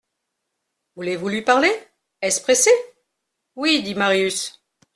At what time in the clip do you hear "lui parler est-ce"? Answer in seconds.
1.29-2.41